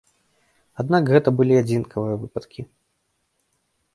[0.83, 2.61] Аднак гэта былі адзінкавыя выпадкі.